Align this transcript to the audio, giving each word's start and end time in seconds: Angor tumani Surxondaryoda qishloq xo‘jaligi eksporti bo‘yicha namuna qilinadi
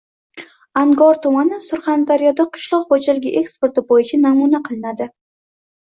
Angor 0.81 1.19
tumani 1.25 1.59
Surxondaryoda 1.65 2.47
qishloq 2.55 2.89
xo‘jaligi 2.95 3.35
eksporti 3.43 3.87
bo‘yicha 3.93 4.23
namuna 4.27 4.63
qilinadi 4.71 5.09